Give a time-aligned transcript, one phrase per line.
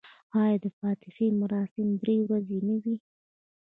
[0.41, 2.95] آیا د فاتحې مراسم درې ورځې نه وي؟